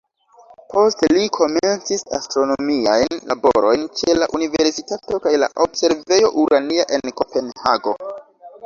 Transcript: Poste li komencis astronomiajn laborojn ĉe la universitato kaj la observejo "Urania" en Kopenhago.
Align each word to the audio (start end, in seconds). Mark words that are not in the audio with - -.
Poste 0.73 1.09
li 1.17 1.25
komencis 1.37 2.03
astronomiajn 2.19 3.19
laborojn 3.33 3.87
ĉe 4.01 4.17
la 4.23 4.29
universitato 4.41 5.21
kaj 5.29 5.37
la 5.45 5.53
observejo 5.69 6.35
"Urania" 6.47 6.93
en 6.99 7.17
Kopenhago. 7.23 7.97